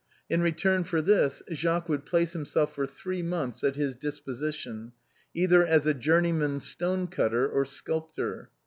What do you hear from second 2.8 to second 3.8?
three months at